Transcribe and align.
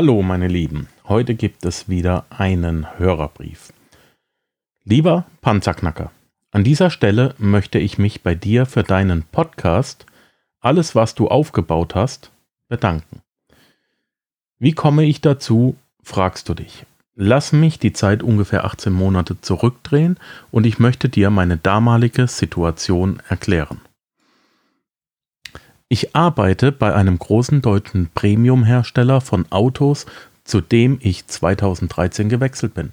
Hallo 0.00 0.22
meine 0.22 0.46
Lieben, 0.46 0.86
heute 1.08 1.34
gibt 1.34 1.64
es 1.64 1.88
wieder 1.88 2.24
einen 2.30 2.86
Hörerbrief. 3.00 3.72
Lieber 4.84 5.26
Panzerknacker, 5.40 6.12
an 6.52 6.62
dieser 6.62 6.90
Stelle 6.90 7.34
möchte 7.38 7.80
ich 7.80 7.98
mich 7.98 8.22
bei 8.22 8.36
dir 8.36 8.64
für 8.64 8.84
deinen 8.84 9.24
Podcast, 9.24 10.06
alles 10.60 10.94
was 10.94 11.16
du 11.16 11.26
aufgebaut 11.26 11.96
hast, 11.96 12.30
bedanken. 12.68 13.22
Wie 14.60 14.70
komme 14.70 15.02
ich 15.02 15.20
dazu, 15.20 15.74
fragst 16.00 16.48
du 16.48 16.54
dich. 16.54 16.86
Lass 17.16 17.52
mich 17.52 17.80
die 17.80 17.92
Zeit 17.92 18.22
ungefähr 18.22 18.66
18 18.66 18.92
Monate 18.92 19.40
zurückdrehen 19.40 20.16
und 20.52 20.64
ich 20.64 20.78
möchte 20.78 21.08
dir 21.08 21.30
meine 21.30 21.56
damalige 21.56 22.28
Situation 22.28 23.20
erklären. 23.28 23.80
Ich 25.90 26.14
arbeite 26.14 26.70
bei 26.70 26.94
einem 26.94 27.18
großen 27.18 27.62
deutschen 27.62 28.10
Premium-Hersteller 28.14 29.22
von 29.22 29.46
Autos, 29.50 30.04
zu 30.44 30.60
dem 30.60 30.98
ich 31.00 31.26
2013 31.26 32.28
gewechselt 32.28 32.74
bin. 32.74 32.92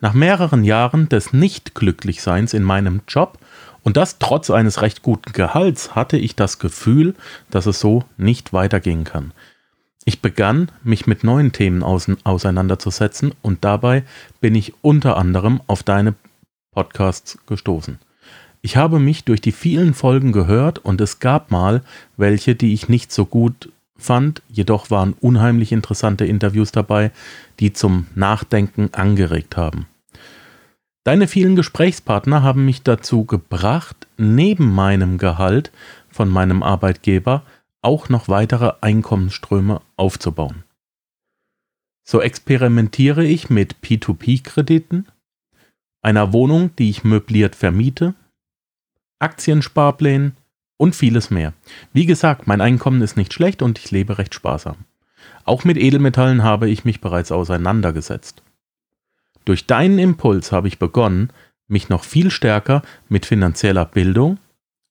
Nach 0.00 0.14
mehreren 0.14 0.62
Jahren 0.62 1.08
des 1.08 1.32
Nicht-Glücklichseins 1.32 2.54
in 2.54 2.62
meinem 2.62 3.02
Job 3.08 3.38
und 3.82 3.96
das 3.96 4.18
trotz 4.20 4.50
eines 4.50 4.82
recht 4.82 5.02
guten 5.02 5.32
Gehalts 5.32 5.96
hatte 5.96 6.16
ich 6.16 6.36
das 6.36 6.60
Gefühl, 6.60 7.16
dass 7.50 7.66
es 7.66 7.80
so 7.80 8.04
nicht 8.16 8.52
weitergehen 8.52 9.02
kann. 9.02 9.32
Ich 10.04 10.22
begann, 10.22 10.70
mich 10.84 11.08
mit 11.08 11.24
neuen 11.24 11.50
Themen 11.50 11.82
auseinanderzusetzen 11.82 13.34
und 13.42 13.64
dabei 13.64 14.04
bin 14.40 14.54
ich 14.54 14.74
unter 14.82 15.16
anderem 15.16 15.60
auf 15.66 15.82
deine 15.82 16.14
Podcasts 16.70 17.38
gestoßen. 17.46 17.98
Ich 18.60 18.76
habe 18.76 18.98
mich 18.98 19.24
durch 19.24 19.40
die 19.40 19.52
vielen 19.52 19.94
Folgen 19.94 20.32
gehört 20.32 20.78
und 20.78 21.00
es 21.00 21.20
gab 21.20 21.50
mal 21.50 21.82
welche, 22.16 22.54
die 22.54 22.72
ich 22.72 22.88
nicht 22.88 23.12
so 23.12 23.24
gut 23.24 23.70
fand, 23.96 24.42
jedoch 24.48 24.90
waren 24.90 25.14
unheimlich 25.20 25.72
interessante 25.72 26.24
Interviews 26.24 26.72
dabei, 26.72 27.10
die 27.60 27.72
zum 27.72 28.06
Nachdenken 28.14 28.90
angeregt 28.92 29.56
haben. 29.56 29.86
Deine 31.04 31.26
vielen 31.26 31.56
Gesprächspartner 31.56 32.42
haben 32.42 32.64
mich 32.64 32.82
dazu 32.82 33.24
gebracht, 33.24 34.06
neben 34.16 34.74
meinem 34.74 35.18
Gehalt 35.18 35.72
von 36.08 36.28
meinem 36.28 36.62
Arbeitgeber 36.62 37.42
auch 37.80 38.08
noch 38.08 38.28
weitere 38.28 38.72
Einkommensströme 38.80 39.80
aufzubauen. 39.96 40.64
So 42.04 42.20
experimentiere 42.20 43.24
ich 43.24 43.50
mit 43.50 43.76
P2P-Krediten, 43.82 45.06
einer 46.02 46.32
Wohnung, 46.32 46.70
die 46.76 46.90
ich 46.90 47.04
möbliert 47.04 47.54
vermiete, 47.54 48.14
Aktiensparplänen 49.18 50.36
und 50.76 50.94
vieles 50.94 51.30
mehr. 51.30 51.52
Wie 51.92 52.06
gesagt, 52.06 52.46
mein 52.46 52.60
Einkommen 52.60 53.02
ist 53.02 53.16
nicht 53.16 53.32
schlecht 53.32 53.62
und 53.62 53.78
ich 53.78 53.90
lebe 53.90 54.18
recht 54.18 54.34
sparsam. 54.34 54.76
Auch 55.44 55.64
mit 55.64 55.76
Edelmetallen 55.76 56.42
habe 56.42 56.68
ich 56.68 56.84
mich 56.84 57.00
bereits 57.00 57.32
auseinandergesetzt. 57.32 58.42
Durch 59.44 59.66
deinen 59.66 59.98
Impuls 59.98 60.52
habe 60.52 60.68
ich 60.68 60.78
begonnen, 60.78 61.30
mich 61.66 61.88
noch 61.88 62.04
viel 62.04 62.30
stärker 62.30 62.82
mit 63.08 63.26
finanzieller 63.26 63.84
Bildung, 63.84 64.38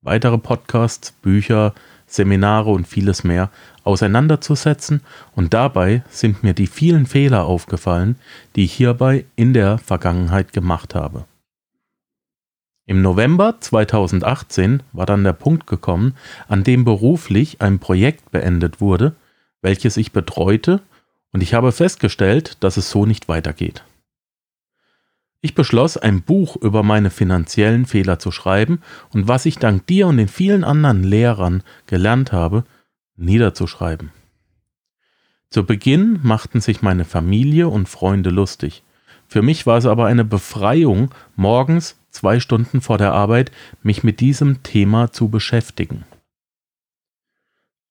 weitere 0.02 0.38
Podcasts, 0.38 1.12
Bücher, 1.12 1.74
Seminare 2.06 2.70
und 2.70 2.88
vieles 2.88 3.24
mehr 3.24 3.52
auseinanderzusetzen 3.84 5.02
und 5.36 5.54
dabei 5.54 6.04
sind 6.10 6.44
mir 6.44 6.54
die 6.54 6.68
vielen 6.68 7.06
Fehler 7.06 7.46
aufgefallen, 7.46 8.16
die 8.56 8.66
ich 8.66 8.74
hierbei 8.74 9.26
in 9.36 9.54
der 9.54 9.78
Vergangenheit 9.78 10.54
gemacht 10.54 10.96
habe. 10.96 11.26
Im 12.90 13.02
November 13.02 13.58
2018 13.60 14.82
war 14.94 15.06
dann 15.06 15.26
der 15.26 15.34
Punkt 15.34 15.68
gekommen, 15.68 16.16
an 16.48 16.64
dem 16.64 16.86
beruflich 16.86 17.62
ein 17.62 17.80
Projekt 17.80 18.32
beendet 18.32 18.80
wurde, 18.80 19.14
welches 19.62 19.98
ich 19.98 20.14
betreute, 20.14 20.82
und 21.34 21.44
ich 21.44 21.54
habe 21.54 21.74
festgestellt, 21.74 22.64
dass 22.64 22.78
es 22.78 22.90
so 22.90 23.06
nicht 23.06 23.28
weitergeht. 23.28 23.84
Ich 25.42 25.54
beschloss, 25.54 25.98
ein 25.98 26.22
Buch 26.22 26.56
über 26.56 26.82
meine 26.82 27.10
finanziellen 27.10 27.86
Fehler 27.86 28.20
zu 28.20 28.32
schreiben 28.32 28.82
und 29.10 29.28
was 29.28 29.46
ich 29.46 29.58
dank 29.58 29.86
dir 29.88 30.08
und 30.08 30.16
den 30.16 30.30
vielen 30.30 30.64
anderen 30.64 31.04
Lehrern 31.04 31.64
gelernt 31.88 32.32
habe, 32.32 32.64
niederzuschreiben. 33.18 34.12
Zu 35.50 35.66
Beginn 35.66 36.22
machten 36.24 36.62
sich 36.62 36.82
meine 36.82 37.04
Familie 37.04 37.68
und 37.68 37.90
Freunde 37.90 38.30
lustig. 38.30 38.84
Für 39.28 39.42
mich 39.42 39.66
war 39.66 39.78
es 39.78 39.86
aber 39.86 40.06
eine 40.06 40.24
Befreiung, 40.24 41.12
morgens 41.36 41.98
zwei 42.18 42.40
Stunden 42.40 42.82
vor 42.82 42.98
der 42.98 43.14
Arbeit 43.14 43.52
mich 43.84 44.04
mit 44.04 44.20
diesem 44.20 44.64
Thema 44.64 45.12
zu 45.12 45.30
beschäftigen. 45.30 46.04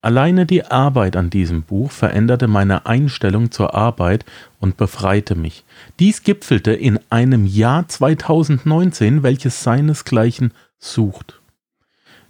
Alleine 0.02 0.46
die 0.46 0.64
Arbeit 0.64 1.16
an 1.16 1.30
diesem 1.30 1.62
Buch 1.62 1.90
veränderte 1.90 2.46
meine 2.48 2.86
Einstellung 2.86 3.50
zur 3.50 3.74
Arbeit 3.74 4.24
und 4.60 4.76
befreite 4.76 5.34
mich. 5.34 5.64
Dies 5.98 6.22
gipfelte 6.22 6.72
in 6.72 7.00
einem 7.10 7.46
Jahr 7.46 7.88
2019, 7.88 9.22
welches 9.22 9.62
seinesgleichen 9.62 10.52
sucht. 10.78 11.40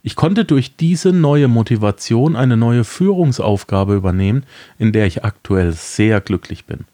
Ich 0.02 0.16
konnte 0.16 0.44
durch 0.44 0.76
diese 0.76 1.12
neue 1.12 1.48
Motivation 1.48 2.36
eine 2.36 2.56
neue 2.56 2.84
Führungsaufgabe 2.84 3.94
übernehmen, 3.94 4.44
in 4.78 4.92
der 4.92 5.06
ich 5.06 5.24
aktuell 5.24 5.72
sehr 5.72 6.20
glücklich 6.20 6.64
bin. 6.64 6.84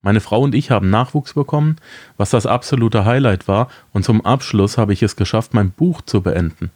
Meine 0.00 0.20
Frau 0.20 0.42
und 0.42 0.54
ich 0.54 0.70
haben 0.70 0.90
Nachwuchs 0.90 1.34
bekommen, 1.34 1.76
was 2.16 2.30
das 2.30 2.46
absolute 2.46 3.04
Highlight 3.04 3.48
war, 3.48 3.68
und 3.92 4.04
zum 4.04 4.24
Abschluss 4.24 4.78
habe 4.78 4.92
ich 4.92 5.02
es 5.02 5.16
geschafft, 5.16 5.54
mein 5.54 5.70
Buch 5.70 6.02
zu 6.02 6.22
beenden. 6.22 6.70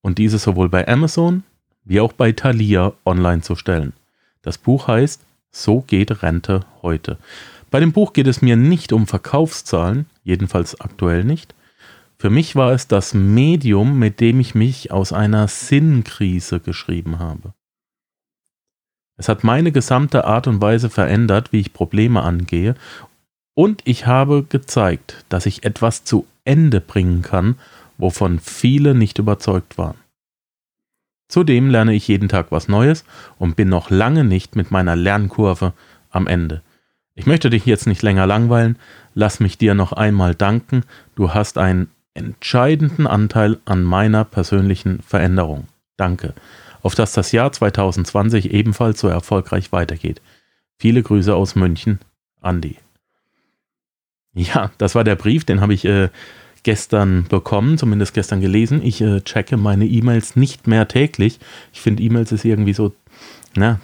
Und 0.00 0.18
dieses 0.18 0.42
sowohl 0.42 0.68
bei 0.68 0.86
Amazon 0.88 1.44
wie 1.84 2.00
auch 2.00 2.12
bei 2.12 2.32
Thalia 2.32 2.92
online 3.04 3.42
zu 3.42 3.56
stellen. 3.56 3.92
Das 4.42 4.58
Buch 4.58 4.88
heißt 4.88 5.24
So 5.50 5.82
geht 5.82 6.22
Rente 6.22 6.60
heute. 6.82 7.18
Bei 7.70 7.80
dem 7.80 7.92
Buch 7.92 8.12
geht 8.12 8.26
es 8.26 8.42
mir 8.42 8.56
nicht 8.56 8.92
um 8.92 9.06
Verkaufszahlen, 9.06 10.06
jedenfalls 10.22 10.80
aktuell 10.80 11.24
nicht. 11.24 11.54
Für 12.18 12.30
mich 12.30 12.56
war 12.56 12.72
es 12.72 12.88
das 12.88 13.12
Medium, 13.12 13.98
mit 13.98 14.20
dem 14.20 14.40
ich 14.40 14.54
mich 14.54 14.92
aus 14.92 15.12
einer 15.12 15.48
Sinnkrise 15.48 16.60
geschrieben 16.60 17.18
habe. 17.18 17.52
Es 19.16 19.28
hat 19.28 19.44
meine 19.44 19.72
gesamte 19.72 20.24
Art 20.24 20.46
und 20.46 20.60
Weise 20.60 20.90
verändert, 20.90 21.52
wie 21.52 21.60
ich 21.60 21.72
Probleme 21.72 22.22
angehe, 22.22 22.74
und 23.54 23.82
ich 23.84 24.06
habe 24.06 24.42
gezeigt, 24.42 25.24
dass 25.28 25.46
ich 25.46 25.64
etwas 25.64 26.02
zu 26.02 26.26
Ende 26.44 26.80
bringen 26.80 27.22
kann, 27.22 27.54
wovon 27.98 28.40
viele 28.40 28.94
nicht 28.94 29.18
überzeugt 29.18 29.78
waren. 29.78 29.96
Zudem 31.28 31.70
lerne 31.70 31.94
ich 31.94 32.08
jeden 32.08 32.28
Tag 32.28 32.48
was 32.50 32.68
Neues 32.68 33.04
und 33.38 33.56
bin 33.56 33.68
noch 33.68 33.90
lange 33.90 34.24
nicht 34.24 34.56
mit 34.56 34.70
meiner 34.70 34.96
Lernkurve 34.96 35.72
am 36.10 36.26
Ende. 36.26 36.62
Ich 37.14 37.26
möchte 37.26 37.48
dich 37.48 37.64
jetzt 37.64 37.86
nicht 37.86 38.02
länger 38.02 38.26
langweilen, 38.26 38.76
lass 39.14 39.38
mich 39.38 39.56
dir 39.56 39.74
noch 39.74 39.92
einmal 39.92 40.34
danken, 40.34 40.82
du 41.14 41.32
hast 41.32 41.58
einen 41.58 41.88
entscheidenden 42.14 43.06
Anteil 43.06 43.58
an 43.64 43.84
meiner 43.84 44.24
persönlichen 44.24 45.00
Veränderung. 45.00 45.68
Danke 45.96 46.34
auf 46.84 46.94
dass 46.94 47.12
das 47.12 47.32
Jahr 47.32 47.50
2020 47.50 48.52
ebenfalls 48.52 49.00
so 49.00 49.08
erfolgreich 49.08 49.72
weitergeht. 49.72 50.20
Viele 50.78 51.02
Grüße 51.02 51.34
aus 51.34 51.56
München, 51.56 51.98
Andi. 52.42 52.76
Ja, 54.34 54.70
das 54.76 54.94
war 54.94 55.02
der 55.02 55.16
Brief, 55.16 55.44
den 55.44 55.62
habe 55.62 55.72
ich 55.72 55.86
äh, 55.86 56.10
gestern 56.62 57.24
bekommen, 57.24 57.78
zumindest 57.78 58.12
gestern 58.12 58.42
gelesen. 58.42 58.82
Ich 58.84 59.00
äh, 59.00 59.22
checke 59.22 59.56
meine 59.56 59.86
E-Mails 59.86 60.36
nicht 60.36 60.66
mehr 60.66 60.86
täglich. 60.86 61.40
Ich 61.72 61.80
finde 61.80 62.02
E-Mails 62.02 62.32
ist 62.32 62.44
irgendwie 62.44 62.74
so, 62.74 62.92
na, 63.54 63.80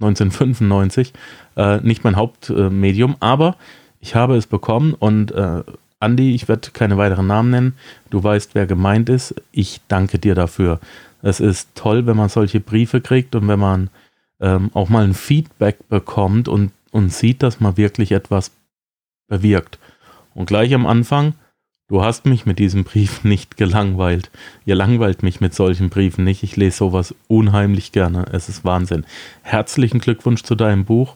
1995, 0.00 1.12
äh, 1.56 1.78
nicht 1.82 2.02
mein 2.02 2.16
Hauptmedium, 2.16 3.16
aber 3.20 3.56
ich 4.00 4.14
habe 4.14 4.36
es 4.36 4.46
bekommen 4.46 4.94
und 4.94 5.32
äh, 5.32 5.62
Andi, 6.00 6.34
ich 6.34 6.48
werde 6.48 6.70
keine 6.72 6.96
weiteren 6.96 7.26
Namen 7.26 7.50
nennen. 7.50 7.74
Du 8.10 8.24
weißt, 8.24 8.54
wer 8.54 8.66
gemeint 8.66 9.08
ist. 9.08 9.34
Ich 9.52 9.80
danke 9.86 10.18
dir 10.18 10.34
dafür. 10.34 10.80
Es 11.22 11.40
ist 11.40 11.70
toll, 11.74 12.06
wenn 12.06 12.16
man 12.16 12.28
solche 12.28 12.60
Briefe 12.60 13.00
kriegt 13.00 13.34
und 13.34 13.48
wenn 13.48 13.60
man 13.60 13.90
ähm, 14.40 14.70
auch 14.74 14.88
mal 14.88 15.04
ein 15.04 15.14
Feedback 15.14 15.88
bekommt 15.88 16.48
und, 16.48 16.72
und 16.90 17.12
sieht, 17.12 17.42
dass 17.42 17.60
man 17.60 17.76
wirklich 17.76 18.12
etwas 18.12 18.50
bewirkt. 19.28 19.78
Und 20.34 20.46
gleich 20.46 20.74
am 20.74 20.84
Anfang, 20.84 21.34
du 21.88 22.02
hast 22.02 22.26
mich 22.26 22.44
mit 22.44 22.58
diesem 22.58 22.84
Brief 22.84 23.22
nicht 23.24 23.56
gelangweilt. 23.56 24.30
Ihr 24.66 24.74
langweilt 24.74 25.22
mich 25.22 25.40
mit 25.40 25.54
solchen 25.54 25.90
Briefen 25.90 26.24
nicht. 26.24 26.42
Ich 26.42 26.56
lese 26.56 26.76
sowas 26.76 27.14
unheimlich 27.28 27.92
gerne. 27.92 28.26
Es 28.32 28.48
ist 28.48 28.64
Wahnsinn. 28.64 29.06
Herzlichen 29.42 30.00
Glückwunsch 30.00 30.42
zu 30.42 30.56
deinem 30.56 30.84
Buch. 30.84 31.14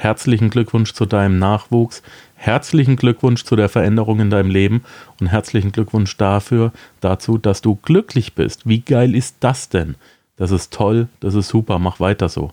Herzlichen 0.00 0.48
Glückwunsch 0.50 0.92
zu 0.94 1.06
deinem 1.06 1.40
Nachwuchs. 1.40 2.04
Herzlichen 2.36 2.94
Glückwunsch 2.94 3.42
zu 3.42 3.56
der 3.56 3.68
Veränderung 3.68 4.20
in 4.20 4.30
deinem 4.30 4.48
Leben 4.48 4.84
und 5.18 5.26
herzlichen 5.26 5.72
Glückwunsch 5.72 6.16
dafür, 6.16 6.70
dazu, 7.00 7.36
dass 7.36 7.62
du 7.62 7.74
glücklich 7.74 8.34
bist. 8.34 8.68
Wie 8.68 8.78
geil 8.78 9.16
ist 9.16 9.38
das 9.40 9.70
denn? 9.70 9.96
Das 10.36 10.52
ist 10.52 10.72
toll, 10.72 11.08
das 11.18 11.34
ist 11.34 11.48
super, 11.48 11.80
mach 11.80 11.98
weiter 11.98 12.28
so. 12.28 12.52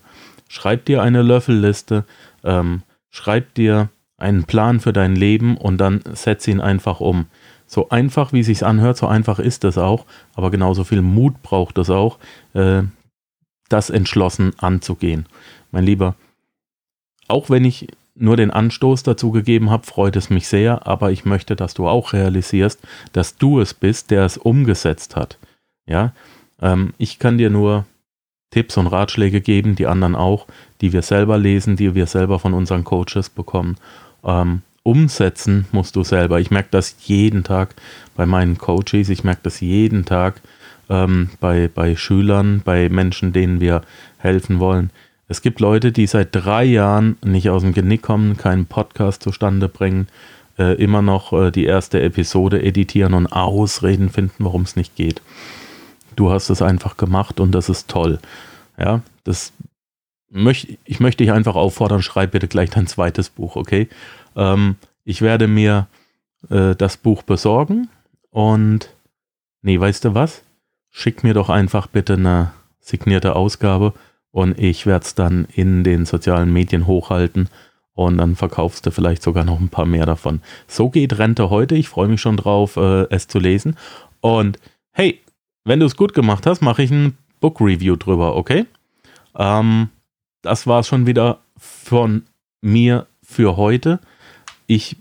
Schreib 0.49 0.85
dir 0.85 1.03
eine 1.03 1.21
Löffelliste, 1.21 2.05
ähm, 2.43 2.81
schreib 3.11 3.53
dir 3.53 3.89
einen 4.17 4.45
Plan 4.45 4.79
für 4.79 4.91
dein 4.91 5.15
Leben 5.15 5.55
und 5.55 5.77
dann 5.77 6.01
setz 6.13 6.47
ihn 6.47 6.59
einfach 6.59 6.99
um. 6.99 7.27
So 7.67 7.89
einfach, 7.89 8.33
wie 8.33 8.39
es 8.39 8.47
sich 8.47 8.65
anhört, 8.65 8.97
so 8.97 9.05
einfach 9.05 9.37
ist 9.37 9.63
es 9.65 9.77
auch, 9.77 10.07
aber 10.33 10.49
genauso 10.49 10.83
viel 10.83 11.03
Mut 11.03 11.43
braucht 11.43 11.77
es 11.77 11.91
auch, 11.91 12.17
äh, 12.55 12.81
das 13.69 13.91
entschlossen 13.91 14.53
anzugehen. 14.57 15.27
Mein 15.69 15.83
Lieber, 15.83 16.15
auch 17.27 17.49
wenn 17.49 17.65
ich 17.65 17.87
nur 18.15 18.37
den 18.37 18.51
Anstoß 18.51 19.03
dazu 19.03 19.31
gegeben 19.31 19.69
habe, 19.69 19.85
freut 19.85 20.15
es 20.15 20.29
mich 20.29 20.47
sehr, 20.47 20.87
aber 20.87 21.11
ich 21.11 21.25
möchte, 21.25 21.55
dass 21.55 21.73
du 21.73 21.87
auch 21.87 22.13
realisierst, 22.13 22.79
dass 23.11 23.35
du 23.35 23.59
es 23.59 23.73
bist, 23.73 24.09
der 24.11 24.23
es 24.23 24.37
umgesetzt 24.37 25.15
hat. 25.15 25.37
Ja, 25.85 26.13
ähm, 26.61 26.93
ich 26.97 27.19
kann 27.19 27.37
dir 27.37 27.49
nur 27.49 27.85
Tipps 28.51 28.77
und 28.77 28.87
Ratschläge 28.87 29.41
geben, 29.41 29.75
die 29.75 29.85
anderen 29.85 30.15
auch, 30.15 30.47
die 30.79 30.93
wir 30.93 31.01
selber 31.01 31.37
lesen, 31.37 31.75
die 31.75 31.93
wir 31.93 32.07
selber 32.07 32.39
von 32.39 32.53
unseren 32.53 32.85
Coaches 32.85 33.29
bekommen. 33.29 33.75
Ähm, 34.23 34.61
umsetzen 34.83 35.65
musst 35.71 35.95
du 35.95 36.03
selber. 36.03 36.39
Ich 36.39 36.51
merke 36.51 36.69
das 36.71 36.95
jeden 37.01 37.43
Tag 37.43 37.75
bei 38.15 38.25
meinen 38.25 38.57
Coaches, 38.57 39.09
ich 39.09 39.23
merke 39.23 39.41
das 39.43 39.59
jeden 39.59 40.05
Tag 40.05 40.41
ähm, 40.89 41.31
bei, 41.39 41.67
bei 41.73 41.95
Schülern, 41.95 42.61
bei 42.63 42.87
Menschen, 42.89 43.33
denen 43.33 43.59
wir 43.59 43.81
helfen 44.17 44.59
wollen. 44.59 44.91
Es 45.27 45.41
gibt 45.41 45.59
Leute, 45.59 45.91
die 45.91 46.05
seit 46.05 46.29
drei 46.31 46.63
Jahren 46.63 47.17
nicht 47.23 47.49
aus 47.49 47.63
dem 47.63 47.73
Genick 47.73 48.03
kommen, 48.03 48.37
keinen 48.37 48.67
Podcast 48.67 49.23
zustande 49.23 49.67
bringen, 49.67 50.07
äh, 50.57 50.75
immer 50.81 51.01
noch 51.01 51.33
äh, 51.33 51.51
die 51.51 51.65
erste 51.65 52.01
Episode 52.01 52.61
editieren 52.61 53.13
und 53.13 53.27
Ausreden 53.27 54.09
finden, 54.09 54.43
warum 54.43 54.61
es 54.61 54.75
nicht 54.75 54.95
geht. 54.95 55.21
Du 56.15 56.31
hast 56.31 56.49
es 56.49 56.61
einfach 56.61 56.95
gemacht 56.97 57.39
und 57.39 57.51
das 57.51 57.69
ist 57.69 57.89
toll. 57.89 58.19
Ja, 58.77 59.01
das 59.23 59.51
möchte 60.29 60.77
ich 60.85 60.99
möchte 60.99 61.23
dich 61.23 61.33
einfach 61.33 61.55
auffordern, 61.55 62.01
schreib 62.01 62.31
bitte 62.31 62.47
gleich 62.47 62.69
dein 62.69 62.87
zweites 62.87 63.29
Buch, 63.29 63.55
okay? 63.55 63.89
Ähm, 64.35 64.75
ich 65.03 65.21
werde 65.21 65.47
mir 65.47 65.87
äh, 66.49 66.75
das 66.75 66.97
Buch 66.97 67.23
besorgen 67.23 67.89
und 68.29 68.89
nee, 69.61 69.79
weißt 69.79 70.05
du 70.05 70.13
was? 70.13 70.43
Schick 70.91 71.23
mir 71.23 71.33
doch 71.33 71.49
einfach 71.49 71.87
bitte 71.87 72.13
eine 72.13 72.53
signierte 72.79 73.35
Ausgabe 73.35 73.93
und 74.35 74.59
ich 74.59 74.85
werde 74.85 75.05
es 75.05 75.15
dann 75.15 75.47
in 75.53 75.85
den 75.85 76.05
sozialen 76.05 76.51
Medien 76.51 76.87
hochhalten 76.87 77.47
und 77.93 78.17
dann 78.17 78.35
verkaufst 78.35 78.85
du 78.85 78.91
vielleicht 78.91 79.23
sogar 79.23 79.45
noch 79.45 79.61
ein 79.61 79.69
paar 79.69 79.85
mehr 79.85 80.05
davon. 80.05 80.41
So 80.67 80.89
geht 80.89 81.17
Rente 81.17 81.49
heute. 81.49 81.75
Ich 81.75 81.87
freue 81.87 82.09
mich 82.09 82.19
schon 82.19 82.35
drauf, 82.35 82.75
äh, 82.75 83.03
es 83.09 83.29
zu 83.29 83.39
lesen. 83.39 83.77
Und 84.19 84.59
hey, 84.91 85.21
wenn 85.63 85.79
du 85.79 85.85
es 85.85 85.95
gut 85.95 86.13
gemacht 86.13 86.45
hast, 86.45 86.59
mache 86.59 86.83
ich 86.83 86.91
ein 86.91 87.17
Book 87.39 87.61
Review 87.61 87.95
drüber, 87.95 88.35
okay? 88.35 88.65
Ähm, 89.37 89.87
das 90.41 90.67
war 90.67 90.81
es 90.81 90.87
schon 90.89 91.07
wieder 91.07 91.39
von 91.55 92.23
mir 92.59 93.07
für 93.23 93.55
heute. 93.55 94.01
Ich 94.67 94.97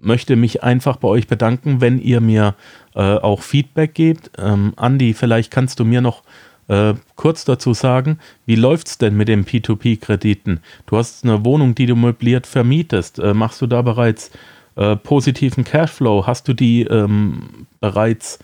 möchte 0.00 0.36
mich 0.36 0.62
einfach 0.62 0.96
bei 0.96 1.08
euch 1.08 1.26
bedanken, 1.26 1.82
wenn 1.82 2.00
ihr 2.00 2.22
mir 2.22 2.54
äh, 2.94 3.16
auch 3.16 3.42
Feedback 3.42 3.92
gebt. 3.92 4.30
Ähm, 4.38 4.72
Andi, 4.76 5.12
vielleicht 5.12 5.50
kannst 5.50 5.80
du 5.80 5.84
mir 5.84 6.00
noch 6.00 6.22
äh, 6.70 6.94
kurz 7.16 7.44
dazu 7.44 7.74
sagen, 7.74 8.20
wie 8.46 8.54
läuft 8.54 8.86
es 8.86 8.98
denn 8.98 9.16
mit 9.16 9.26
den 9.26 9.44
P2P-Krediten? 9.44 10.60
Du 10.86 10.96
hast 10.96 11.24
eine 11.24 11.44
Wohnung, 11.44 11.74
die 11.74 11.86
du 11.86 11.96
möbliert 11.96 12.46
vermietest. 12.46 13.18
Äh, 13.18 13.34
machst 13.34 13.60
du 13.60 13.66
da 13.66 13.82
bereits 13.82 14.30
äh, 14.76 14.94
positiven 14.94 15.64
Cashflow? 15.64 16.28
Hast 16.28 16.46
du 16.46 16.54
die 16.54 16.82
ähm, 16.82 17.66
bereits 17.80 18.38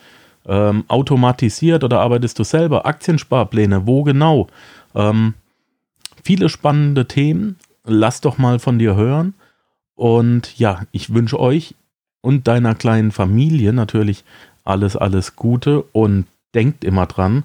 ähm, 0.44 0.82
automatisiert 0.88 1.84
oder 1.84 2.00
arbeitest 2.00 2.36
du 2.40 2.42
selber? 2.42 2.84
Aktiensparpläne, 2.84 3.86
wo 3.86 4.02
genau? 4.02 4.48
Ähm, 4.96 5.34
viele 6.24 6.48
spannende 6.48 7.06
Themen. 7.06 7.60
Lass 7.84 8.20
doch 8.22 8.38
mal 8.38 8.58
von 8.58 8.80
dir 8.80 8.96
hören. 8.96 9.34
Und 9.94 10.58
ja, 10.58 10.82
ich 10.90 11.14
wünsche 11.14 11.38
euch 11.38 11.76
und 12.22 12.48
deiner 12.48 12.74
kleinen 12.74 13.12
Familie 13.12 13.72
natürlich 13.72 14.24
alles, 14.64 14.96
alles 14.96 15.36
Gute 15.36 15.82
und 15.92 16.26
denkt 16.54 16.82
immer 16.82 17.06
dran, 17.06 17.44